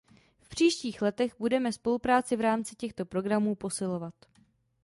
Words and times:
V 0.41 0.49
příštích 0.49 1.01
letech 1.01 1.35
budeme 1.39 1.73
spolupráci 1.73 2.35
v 2.35 2.41
rámci 2.41 2.75
těchto 2.75 3.05
programů 3.05 3.55
posilovat. 3.55 4.13